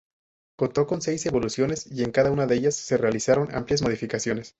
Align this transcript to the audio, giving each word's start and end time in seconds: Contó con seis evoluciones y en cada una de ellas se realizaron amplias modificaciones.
Contó 0.57 0.87
con 0.87 1.03
seis 1.03 1.27
evoluciones 1.27 1.85
y 1.85 2.03
en 2.03 2.11
cada 2.11 2.31
una 2.31 2.47
de 2.47 2.55
ellas 2.55 2.73
se 2.73 2.97
realizaron 2.97 3.53
amplias 3.53 3.83
modificaciones. 3.83 4.49